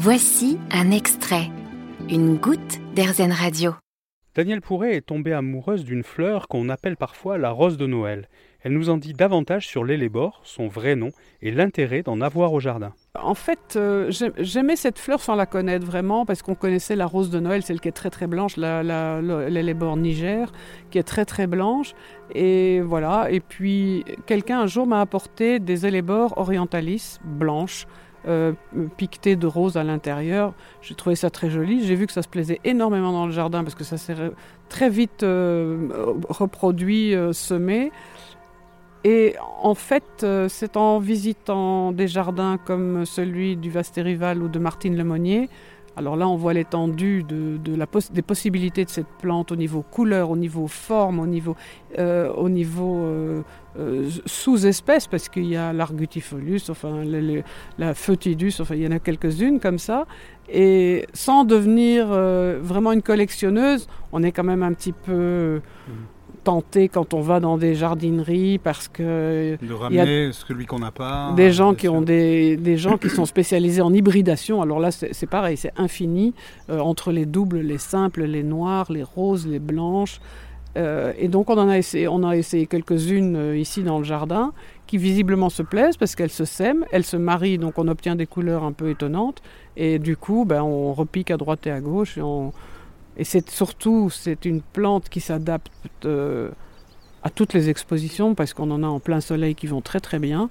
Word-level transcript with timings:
Voici 0.00 0.58
un 0.70 0.92
extrait, 0.92 1.50
une 2.08 2.36
goutte 2.36 2.78
d'Airzen 2.94 3.32
Radio. 3.32 3.72
Danielle 4.36 4.60
Pourret 4.60 4.94
est 4.94 5.00
tombée 5.04 5.32
amoureuse 5.32 5.84
d'une 5.84 6.04
fleur 6.04 6.46
qu'on 6.46 6.68
appelle 6.68 6.96
parfois 6.96 7.36
la 7.36 7.50
rose 7.50 7.76
de 7.78 7.86
Noël. 7.88 8.28
Elle 8.62 8.74
nous 8.74 8.90
en 8.90 8.96
dit 8.96 9.12
davantage 9.12 9.66
sur 9.66 9.82
l'élébore, 9.84 10.40
son 10.44 10.68
vrai 10.68 10.94
nom, 10.94 11.10
et 11.42 11.50
l'intérêt 11.50 12.02
d'en 12.04 12.20
avoir 12.20 12.52
au 12.52 12.60
jardin. 12.60 12.92
En 13.20 13.34
fait, 13.34 13.74
euh, 13.74 14.08
j'ai- 14.12 14.30
j'aimais 14.38 14.76
cette 14.76 15.00
fleur 15.00 15.20
sans 15.20 15.34
la 15.34 15.46
connaître 15.46 15.84
vraiment, 15.84 16.24
parce 16.24 16.42
qu'on 16.42 16.54
connaissait 16.54 16.94
la 16.94 17.06
rose 17.06 17.30
de 17.30 17.40
Noël, 17.40 17.64
celle 17.64 17.80
qui 17.80 17.88
est 17.88 17.92
très 17.92 18.10
très 18.10 18.28
blanche, 18.28 18.56
la, 18.56 18.84
la, 18.84 19.20
la- 19.20 19.48
l'élébore 19.50 19.96
Niger, 19.96 20.52
qui 20.92 20.98
est 20.98 21.02
très 21.02 21.24
très 21.24 21.48
blanche. 21.48 21.94
Et 22.36 22.80
voilà. 22.82 23.32
Et 23.32 23.40
puis, 23.40 24.04
quelqu'un 24.26 24.60
un 24.60 24.66
jour 24.68 24.86
m'a 24.86 25.00
apporté 25.00 25.58
des 25.58 25.86
élébores 25.86 26.38
orientalis 26.38 27.18
blanches, 27.24 27.86
euh, 28.26 28.52
de 28.76 29.46
rose 29.46 29.76
à 29.76 29.84
l'intérieur. 29.84 30.54
J'ai 30.82 30.94
trouvé 30.94 31.16
ça 31.16 31.30
très 31.30 31.50
joli. 31.50 31.86
J'ai 31.86 31.94
vu 31.94 32.06
que 32.06 32.12
ça 32.12 32.22
se 32.22 32.28
plaisait 32.28 32.60
énormément 32.64 33.12
dans 33.12 33.26
le 33.26 33.32
jardin, 33.32 33.62
parce 33.62 33.74
que 33.74 33.84
ça 33.84 33.96
s'est 33.96 34.16
très 34.68 34.90
vite 34.90 35.22
euh, 35.22 35.88
reproduit, 36.28 37.14
euh, 37.14 37.32
semé. 37.32 37.92
Et 39.04 39.36
en 39.62 39.74
fait, 39.74 40.22
euh, 40.22 40.48
c'est 40.48 40.76
en 40.76 40.98
visitant 40.98 41.92
des 41.92 42.08
jardins 42.08 42.58
comme 42.58 43.06
celui 43.06 43.56
du 43.56 43.70
Vasterival 43.70 44.42
ou 44.42 44.48
de 44.48 44.58
Martine 44.58 44.96
Lemonnier. 44.96 45.48
Alors 45.98 46.14
là, 46.14 46.28
on 46.28 46.36
voit 46.36 46.52
l'étendue 46.52 47.24
des 47.24 48.22
possibilités 48.22 48.84
de 48.84 48.88
cette 48.88 49.08
plante 49.20 49.50
au 49.50 49.56
niveau 49.56 49.82
couleur, 49.82 50.30
au 50.30 50.36
niveau 50.36 50.68
forme, 50.68 51.18
au 51.18 51.26
niveau, 51.26 51.56
euh, 51.98 52.30
euh, 52.38 53.42
euh, 53.76 54.08
sous-espèce, 54.24 55.08
parce 55.08 55.28
qu'il 55.28 55.46
y 55.46 55.56
a 55.56 55.72
l'argutifolius, 55.72 56.70
enfin 56.70 57.02
la 57.78 57.94
foetidus, 57.94 58.60
enfin 58.60 58.76
il 58.76 58.82
y 58.82 58.86
en 58.86 58.92
a 58.92 59.00
quelques-unes 59.00 59.58
comme 59.58 59.80
ça. 59.80 60.06
Et 60.48 61.04
sans 61.14 61.42
devenir 61.42 62.06
vraiment 62.06 62.92
une 62.92 63.02
collectionneuse, 63.02 63.88
on 64.12 64.22
est 64.22 64.30
quand 64.30 64.44
même 64.44 64.62
un 64.62 64.74
petit 64.74 64.92
peu 64.92 65.60
tenté 66.44 66.88
quand 66.88 67.14
on 67.14 67.20
va 67.20 67.40
dans 67.40 67.58
des 67.58 67.74
jardineries 67.74 68.58
parce 68.58 68.88
que 68.88 69.52
De 69.56 69.58
Il 69.62 69.70
y 69.70 69.72
ramener 69.72 70.30
celui 70.32 70.66
qu'on 70.66 70.78
n'a 70.78 70.90
pas. 70.90 71.32
des 71.36 71.52
gens 71.52 71.74
qui 71.74 71.82
sûr. 71.82 71.94
ont 71.94 72.00
des, 72.02 72.56
des 72.56 72.76
gens 72.76 72.96
qui 72.96 73.10
sont 73.10 73.26
spécialisés 73.26 73.82
en 73.82 73.92
hybridation. 73.92 74.62
Alors 74.62 74.78
là, 74.80 74.90
c'est 74.90 75.12
c'est 75.14 75.26
pareil, 75.26 75.56
c'est 75.56 75.72
infini 75.76 76.34
euh, 76.70 76.78
entre 76.80 77.12
les 77.12 77.26
doubles, 77.26 77.58
les 77.58 77.78
simples, 77.78 78.22
les 78.24 78.42
noirs, 78.42 78.90
les 78.90 79.02
roses, 79.02 79.46
les 79.46 79.58
blanches. 79.58 80.20
Euh, 80.76 81.12
et 81.18 81.28
donc 81.28 81.50
on 81.50 81.58
en 81.58 81.68
a 81.68 81.78
essayé, 81.78 82.08
on 82.08 82.22
a 82.22 82.36
essayé 82.36 82.66
quelques-unes 82.66 83.36
euh, 83.36 83.56
ici 83.58 83.82
dans 83.82 83.98
le 83.98 84.04
jardin 84.04 84.52
qui 84.86 84.96
visiblement 84.98 85.48
se 85.50 85.62
plaisent 85.62 85.96
parce 85.96 86.14
qu'elles 86.14 86.30
se 86.30 86.44
sèment, 86.44 86.84
elles 86.92 87.04
se 87.04 87.16
marient, 87.16 87.58
donc 87.58 87.78
on 87.78 87.88
obtient 87.88 88.16
des 88.16 88.26
couleurs 88.26 88.64
un 88.64 88.72
peu 88.72 88.90
étonnantes. 88.90 89.42
Et 89.76 89.98
du 89.98 90.16
coup, 90.16 90.44
ben, 90.46 90.62
on 90.62 90.92
repique 90.92 91.30
à 91.30 91.36
droite 91.36 91.66
et 91.66 91.70
à 91.70 91.80
gauche. 91.80 92.16
Et, 92.18 92.22
on- 92.22 92.52
et 93.18 93.24
c'est 93.24 93.50
surtout, 93.50 94.10
c'est 94.10 94.44
une 94.44 94.62
plante 94.62 95.08
qui 95.08 95.20
s'adapte 95.20 95.70
euh, 96.04 96.50
à 97.24 97.30
toutes 97.30 97.52
les 97.52 97.68
expositions 97.68 98.34
parce 98.34 98.54
qu'on 98.54 98.70
en 98.70 98.82
a 98.84 98.86
en 98.86 99.00
plein 99.00 99.20
soleil 99.20 99.56
qui 99.56 99.66
vont 99.66 99.80
très 99.80 100.00
très 100.00 100.20
bien. 100.20 100.50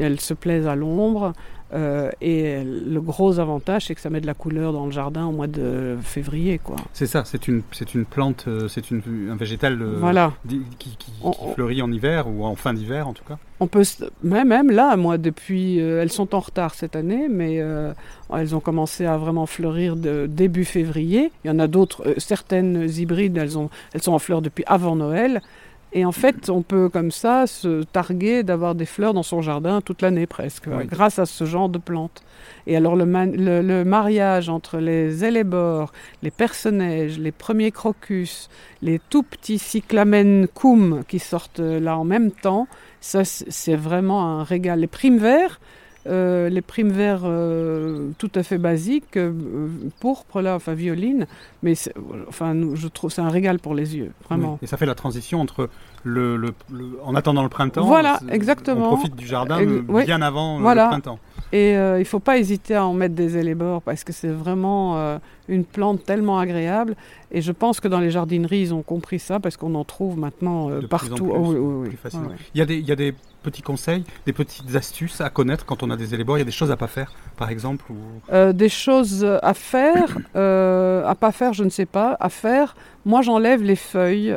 Elles 0.00 0.20
se 0.20 0.34
plaisent 0.34 0.66
à 0.66 0.74
l'ombre. 0.76 1.32
euh, 1.74 2.12
et 2.20 2.62
le 2.62 3.00
gros 3.00 3.40
avantage, 3.40 3.86
c'est 3.86 3.96
que 3.96 4.00
ça 4.00 4.08
met 4.08 4.20
de 4.20 4.26
la 4.26 4.34
couleur 4.34 4.72
dans 4.72 4.86
le 4.86 4.92
jardin 4.92 5.26
au 5.26 5.32
mois 5.32 5.48
de 5.48 5.96
février. 6.00 6.58
Quoi. 6.62 6.76
C'est 6.92 7.08
ça, 7.08 7.24
c'est 7.24 7.48
une, 7.48 7.62
c'est 7.72 7.92
une 7.92 8.04
plante, 8.04 8.44
euh, 8.46 8.68
c'est 8.68 8.92
une, 8.92 9.02
un 9.32 9.34
végétal 9.34 9.82
euh, 9.82 9.96
Voilà. 9.98 10.32
qui, 10.48 10.60
qui- 10.78 10.96
On- 11.24 11.32
qui 11.32 11.38
on- 11.42 11.54
fleurit 11.54 11.82
en 11.82 11.90
hiver 11.90 12.28
ou 12.28 12.44
en 12.44 12.54
fin 12.54 12.72
d'hiver 12.72 13.08
en 13.08 13.14
tout 13.14 13.24
cas. 13.24 13.36
On 13.58 13.66
peut, 13.66 13.82
même, 14.22 14.46
même 14.48 14.70
là, 14.70 14.96
moi, 14.96 15.18
depuis, 15.18 15.80
euh, 15.80 16.02
elles 16.02 16.12
sont 16.12 16.36
en 16.36 16.40
retard 16.40 16.72
cette 16.74 16.94
année, 16.94 17.26
mais 17.28 17.54
elles 17.56 18.54
ont 18.54 18.60
commencé 18.60 19.04
à 19.04 19.16
vraiment 19.16 19.46
fleurir 19.46 19.96
de 19.96 20.26
début 20.26 20.64
février. 20.64 21.32
Il 21.44 21.48
y 21.48 21.50
en 21.50 21.58
a 21.58 21.66
d'autres, 21.66 22.14
certaines 22.18 22.88
hybrides, 22.96 23.36
elles, 23.36 23.58
ont, 23.58 23.70
elles 23.92 24.02
sont 24.02 24.12
en 24.12 24.20
fleurs 24.20 24.40
depuis 24.40 24.62
avant 24.68 24.94
Noël. 24.94 25.42
Et 25.98 26.04
en 26.04 26.12
fait, 26.12 26.50
on 26.50 26.60
peut 26.60 26.90
comme 26.90 27.10
ça 27.10 27.46
se 27.46 27.82
targuer 27.84 28.42
d'avoir 28.42 28.74
des 28.74 28.84
fleurs 28.84 29.14
dans 29.14 29.22
son 29.22 29.40
jardin 29.40 29.80
toute 29.80 30.02
l'année 30.02 30.26
presque, 30.26 30.64
Oui. 30.66 30.84
grâce 30.84 31.18
à 31.18 31.24
ce 31.24 31.46
genre 31.46 31.70
de 31.70 31.78
plantes. 31.78 32.22
Et 32.66 32.76
alors 32.76 32.96
le, 32.96 33.06
man- 33.06 33.34
le- 33.34 33.62
le 33.62 33.82
mariage 33.82 34.50
entre 34.50 34.76
les 34.76 35.24
élébores, 35.24 35.92
les 36.22 36.30
personnages, 36.30 37.18
les 37.18 37.32
premiers 37.32 37.70
crocus, 37.70 38.50
les 38.82 38.98
tout 39.08 39.22
petits 39.22 39.58
cyclamènes 39.58 40.48
coum 40.52 41.02
qui 41.08 41.18
sortent 41.18 41.60
là 41.60 41.96
en 41.96 42.04
même 42.04 42.30
temps, 42.30 42.68
ça 43.00 43.24
c'est 43.24 43.76
vraiment 43.76 44.22
un 44.38 44.44
régal. 44.44 44.80
Les 44.80 44.86
primes 44.88 45.16
verts, 45.18 45.60
euh, 46.08 46.48
les 46.48 46.62
primes 46.62 46.90
verts 46.90 47.22
euh, 47.24 48.08
tout 48.18 48.30
à 48.34 48.42
fait 48.42 48.58
basiques, 48.58 49.16
euh, 49.16 49.32
pourpre 50.00 50.40
là, 50.40 50.54
enfin 50.54 50.74
violine, 50.74 51.26
mais 51.62 51.74
c'est- 51.74 51.94
enfin 52.28 52.54
nous, 52.54 52.76
je 52.76 52.88
trouve 52.88 53.10
c'est 53.10 53.22
un 53.22 53.28
régal 53.28 53.58
pour 53.58 53.74
les 53.74 53.96
yeux, 53.96 54.12
vraiment. 54.28 54.52
Oui. 54.54 54.58
Et 54.62 54.66
ça 54.66 54.76
fait 54.76 54.86
la 54.86 54.94
transition 54.94 55.40
entre 55.40 55.68
le, 56.04 56.36
le- 56.36 56.54
le- 56.72 56.98
en 57.04 57.14
attendant 57.14 57.42
le 57.42 57.48
printemps. 57.48 57.84
Voilà, 57.84 58.20
exactement. 58.30 58.86
On 58.86 58.96
profite 58.96 59.16
du 59.16 59.26
jardin 59.26 59.58
Ex- 59.58 60.06
bien 60.06 60.22
avant 60.22 60.60
Voilà. 60.60 60.84
le 60.84 60.88
printemps. 60.90 61.18
Et 61.52 61.76
euh, 61.76 61.96
il 61.96 62.00
ne 62.00 62.04
faut 62.04 62.20
pas 62.20 62.38
hésiter 62.38 62.74
à 62.74 62.84
en 62.84 62.92
mettre 62.92 63.14
des 63.14 63.36
élébores 63.36 63.82
parce 63.82 64.02
que 64.02 64.12
c'est 64.12 64.28
vraiment 64.28 64.98
euh, 64.98 65.18
une 65.48 65.64
plante 65.64 66.04
tellement 66.04 66.38
agréable. 66.38 66.96
Et 67.30 67.40
je 67.40 67.52
pense 67.52 67.80
que 67.80 67.88
dans 67.88 68.00
les 68.00 68.10
jardineries, 68.10 68.60
ils 68.60 68.74
ont 68.74 68.82
compris 68.82 69.18
ça 69.18 69.38
parce 69.38 69.56
qu'on 69.56 69.74
en 69.74 69.84
trouve 69.84 70.18
maintenant 70.18 70.70
euh, 70.70 70.80
plus 70.80 70.88
partout. 70.88 71.14
plus, 71.14 71.32
Oh, 71.32 71.52
oui, 71.52 71.56
oui, 71.58 71.88
oui. 71.88 71.96
plus. 71.96 72.18
Il, 72.54 72.58
y 72.58 72.62
a 72.62 72.66
des, 72.66 72.76
il 72.76 72.86
y 72.86 72.92
a 72.92 72.96
des 72.96 73.14
petits 73.44 73.62
conseils, 73.62 74.02
des 74.26 74.32
petites 74.32 74.74
astuces 74.74 75.20
à 75.20 75.30
connaître 75.30 75.64
quand 75.64 75.84
on 75.84 75.90
a 75.90 75.96
des 75.96 76.14
élébores. 76.14 76.38
Il 76.38 76.40
y 76.40 76.42
a 76.42 76.46
des 76.46 76.50
choses 76.50 76.72
à 76.72 76.76
pas 76.76 76.88
faire, 76.88 77.12
par 77.36 77.50
exemple. 77.50 77.84
Ou... 77.90 78.52
Des 78.52 78.68
choses 78.68 79.24
à 79.24 79.54
faire, 79.54 80.18
à 80.34 81.14
pas 81.14 81.32
faire, 81.32 81.52
je 81.52 81.62
ne 81.62 81.70
sais 81.70 81.86
pas. 81.86 82.16
À 82.18 82.28
faire, 82.28 82.74
moi 83.04 83.22
j'enlève 83.22 83.62
les 83.62 83.76
feuilles 83.76 84.36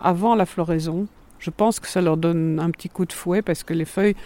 avant 0.00 0.34
la 0.34 0.44
floraison. 0.44 1.06
Je 1.44 1.50
pense 1.50 1.78
que 1.78 1.86
ça 1.88 2.00
leur 2.00 2.16
donne 2.16 2.58
un 2.58 2.70
petit 2.70 2.88
coup 2.88 3.04
de 3.04 3.12
fouet 3.12 3.42
parce 3.42 3.62
que 3.64 3.74
les 3.74 3.84
feuilles, 3.84 4.16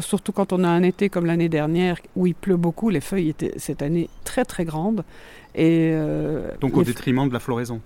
surtout 0.00 0.32
quand 0.32 0.52
on 0.54 0.64
a 0.64 0.68
un 0.68 0.82
été 0.82 1.10
comme 1.10 1.26
l'année 1.26 1.50
dernière 1.50 1.96
où 2.16 2.26
il 2.26 2.34
pleut 2.34 2.56
beaucoup, 2.56 2.88
les 2.88 3.02
feuilles 3.02 3.28
étaient 3.28 3.52
cette 3.58 3.82
année 3.82 4.08
très 4.24 4.44
très 4.46 4.64
grandes. 4.64 5.04
Et 5.54 5.90
euh, 5.92 6.48
Donc 6.60 6.76
au 6.78 6.82
détriment 6.82 7.28
de 7.28 7.34
la 7.34 7.40
floraison. 7.40 7.80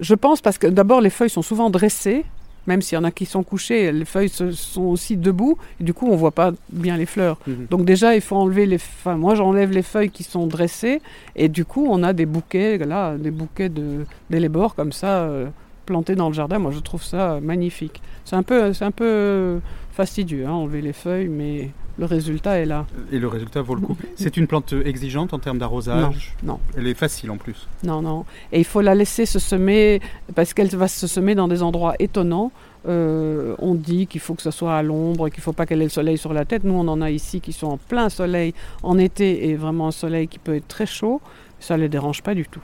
je 0.00 0.14
pense 0.14 0.40
parce 0.42 0.58
que 0.58 0.66
d'abord 0.66 1.00
les 1.00 1.08
feuilles 1.10 1.30
sont 1.30 1.40
souvent 1.52 1.70
dressées, 1.70 2.24
même 2.66 2.82
s'il 2.82 2.96
y 2.96 2.98
en 2.98 3.04
a 3.04 3.10
qui 3.10 3.24
sont 3.24 3.42
couchées, 3.42 3.90
les 3.90 4.04
feuilles 4.04 4.28
se- 4.28 4.52
sont 4.52 4.82
aussi 4.82 5.16
debout, 5.16 5.56
et 5.80 5.84
du 5.84 5.94
coup 5.94 6.06
on 6.12 6.16
voit 6.16 6.30
pas 6.42 6.52
bien 6.70 6.98
les 6.98 7.06
fleurs. 7.06 7.38
Mhm. 7.46 7.66
Donc 7.70 7.84
déjà 7.86 8.14
il 8.14 8.20
faut 8.20 8.36
enlever 8.36 8.66
les, 8.66 8.76
enfin 8.76 9.16
moi 9.16 9.34
j'enlève 9.34 9.70
les 9.72 9.82
feuilles 9.82 10.10
qui 10.10 10.24
sont 10.24 10.46
dressées, 10.46 11.00
et 11.36 11.48
du 11.48 11.64
coup 11.64 11.86
on 11.88 12.02
a 12.02 12.12
des 12.12 12.26
bouquets, 12.26 12.76
là, 12.78 13.16
des 13.16 13.30
bouquets 13.30 13.70
de 13.70 14.04
d'élébores 14.28 14.74
comme 14.74 14.92
ça 14.92 15.22
euh, 15.22 15.46
plantés 15.90 16.14
dans 16.14 16.28
le 16.28 16.34
jardin. 16.34 16.60
Moi 16.60 16.70
je 16.70 16.78
trouve 16.78 17.02
ça 17.02 17.40
magnifique. 17.42 18.00
C'est 18.24 18.36
un 18.36 18.44
peu, 18.44 18.72
c'est 18.72 18.84
un 18.84 18.92
peu 18.92 19.58
fastidieux, 19.90 20.46
hein, 20.46 20.52
enlever 20.52 20.82
les 20.82 20.92
feuilles, 20.92 21.28
mais 21.28 21.70
le 21.98 22.04
résultat 22.04 22.58
est 22.58 22.64
là. 22.64 22.86
Et 23.10 23.18
le 23.18 23.26
résultat 23.26 23.60
vaut 23.60 23.74
le 23.74 23.80
coup. 23.80 23.96
C'est 24.14 24.36
une 24.36 24.46
plante 24.46 24.72
exigeante 24.84 25.34
en 25.34 25.40
termes 25.40 25.58
d'arrosage. 25.58 26.36
Non, 26.44 26.52
non. 26.52 26.60
Elle 26.76 26.86
est 26.86 26.94
facile 26.94 27.30
en 27.32 27.36
plus. 27.38 27.66
Non, 27.82 28.00
non. 28.02 28.24
Et 28.52 28.60
il 28.60 28.64
faut 28.64 28.80
la 28.82 28.94
laisser 28.94 29.26
se 29.26 29.40
semer 29.40 30.00
parce 30.36 30.54
qu'elle 30.54 30.68
va 30.68 30.86
se 30.86 31.08
semer 31.08 31.34
dans 31.34 31.48
des 31.48 31.60
endroits 31.62 31.94
étonnants. 31.98 32.52
Euh, 32.88 33.56
on 33.58 33.74
dit 33.74 34.06
qu'il 34.06 34.20
faut 34.20 34.34
que 34.34 34.42
ce 34.42 34.52
soit 34.52 34.76
à 34.76 34.82
l'ombre, 34.82 35.28
qu'il 35.28 35.40
ne 35.40 35.42
faut 35.42 35.52
pas 35.52 35.66
qu'elle 35.66 35.82
ait 35.82 35.90
le 35.90 35.90
soleil 35.90 36.18
sur 36.18 36.32
la 36.32 36.44
tête. 36.44 36.62
Nous, 36.62 36.72
on 36.72 36.86
en 36.86 37.02
a 37.02 37.10
ici 37.10 37.40
qui 37.40 37.52
sont 37.52 37.66
en 37.66 37.76
plein 37.76 38.08
soleil 38.08 38.54
en 38.84 38.96
été 38.96 39.48
et 39.48 39.56
vraiment 39.56 39.88
un 39.88 39.92
soleil 39.92 40.28
qui 40.28 40.38
peut 40.38 40.54
être 40.54 40.68
très 40.68 40.86
chaud. 40.86 41.20
Ça 41.58 41.76
ne 41.76 41.82
les 41.82 41.88
dérange 41.88 42.22
pas 42.22 42.34
du 42.34 42.46
tout. 42.46 42.62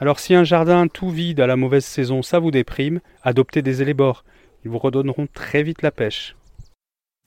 Alors 0.00 0.18
si 0.18 0.34
un 0.34 0.44
jardin 0.44 0.88
tout 0.88 1.10
vide 1.10 1.40
à 1.40 1.46
la 1.46 1.56
mauvaise 1.56 1.84
saison, 1.84 2.22
ça 2.22 2.38
vous 2.38 2.50
déprime, 2.50 3.00
adoptez 3.22 3.60
des 3.60 3.82
élébores. 3.82 4.24
Ils 4.64 4.70
vous 4.70 4.78
redonneront 4.78 5.28
très 5.32 5.62
vite 5.62 5.82
la 5.82 5.90
pêche. 5.90 6.36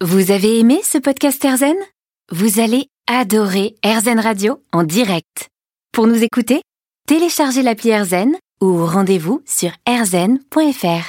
Vous 0.01 0.31
avez 0.31 0.59
aimé 0.59 0.79
ce 0.83 0.97
podcast 0.97 1.45
Airzen? 1.45 1.78
Vous 2.31 2.59
allez 2.59 2.88
adorer 3.07 3.75
Airzen 3.83 4.19
Radio 4.19 4.59
en 4.72 4.83
direct. 4.83 5.50
Pour 5.92 6.07
nous 6.07 6.24
écouter, 6.24 6.62
téléchargez 7.07 7.62
l'appli 7.62 7.92
Airzen 7.92 8.36
ou 8.59 8.86
rendez-vous 8.86 9.44
sur 9.45 9.69
airzen.fr. 9.86 11.06